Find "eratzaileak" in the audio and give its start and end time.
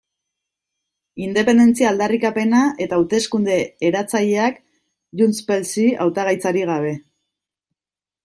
3.89-4.57